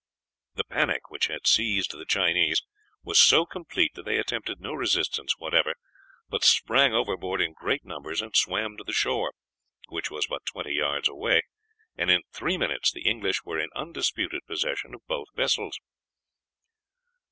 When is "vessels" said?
15.35-15.79